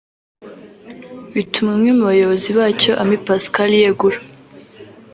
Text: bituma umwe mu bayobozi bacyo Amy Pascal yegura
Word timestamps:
bituma 1.33 1.69
umwe 1.75 1.91
mu 1.97 2.03
bayobozi 2.09 2.49
bacyo 2.59 2.91
Amy 3.01 3.17
Pascal 3.25 3.69
yegura 3.81 4.19